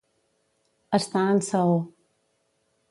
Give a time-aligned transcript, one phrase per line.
[0.99, 1.79] Estar en saó.